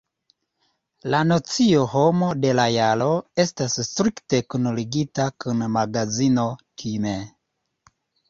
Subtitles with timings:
[1.13, 3.09] La nocio Homo de la Jaro
[3.43, 6.47] estas strikte kunligita kun magazino
[6.85, 7.13] Time.